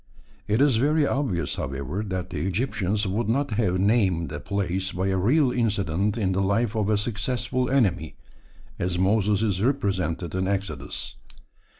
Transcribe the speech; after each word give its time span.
It 0.47 0.61
is 0.61 0.77
very 0.77 1.05
obvious, 1.05 1.57
however, 1.57 2.01
that 2.07 2.31
the 2.31 2.47
Egyptians 2.47 3.05
would 3.05 3.29
not 3.29 3.51
have 3.51 3.77
named 3.79 4.31
a 4.31 4.39
place 4.39 4.91
by 4.91 5.09
a 5.09 5.15
real 5.17 5.51
incident 5.51 6.17
in 6.17 6.31
the 6.31 6.41
life 6.41 6.73
of 6.75 6.89
a 6.89 6.97
successful 6.97 7.69
enemy, 7.69 8.15
as 8.79 8.97
Moses 8.97 9.43
is 9.43 9.61
represented 9.61 10.33
in 10.33 10.47
Exodus. 10.47 11.17